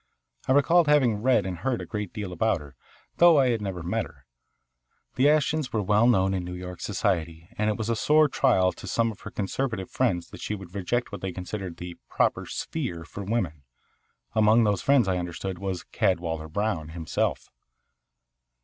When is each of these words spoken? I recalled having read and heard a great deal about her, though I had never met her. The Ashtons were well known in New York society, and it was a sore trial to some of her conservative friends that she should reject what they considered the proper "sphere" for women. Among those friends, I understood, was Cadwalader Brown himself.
I 0.47 0.53
recalled 0.53 0.87
having 0.87 1.21
read 1.21 1.45
and 1.45 1.59
heard 1.59 1.79
a 1.79 1.85
great 1.85 2.11
deal 2.11 2.33
about 2.33 2.59
her, 2.59 2.75
though 3.17 3.37
I 3.37 3.49
had 3.49 3.61
never 3.61 3.83
met 3.83 4.07
her. 4.07 4.25
The 5.13 5.29
Ashtons 5.29 5.71
were 5.71 5.83
well 5.83 6.07
known 6.07 6.33
in 6.33 6.43
New 6.43 6.55
York 6.55 6.81
society, 6.81 7.47
and 7.55 7.69
it 7.69 7.77
was 7.77 7.87
a 7.87 7.95
sore 7.95 8.27
trial 8.27 8.71
to 8.71 8.87
some 8.87 9.11
of 9.11 9.19
her 9.21 9.29
conservative 9.29 9.91
friends 9.91 10.31
that 10.31 10.41
she 10.41 10.55
should 10.57 10.73
reject 10.73 11.11
what 11.11 11.21
they 11.21 11.31
considered 11.31 11.77
the 11.77 11.97
proper 12.09 12.47
"sphere" 12.47 13.05
for 13.05 13.23
women. 13.23 13.61
Among 14.33 14.63
those 14.63 14.81
friends, 14.81 15.07
I 15.07 15.19
understood, 15.19 15.59
was 15.59 15.83
Cadwalader 15.83 16.49
Brown 16.51 16.89
himself. 16.89 17.49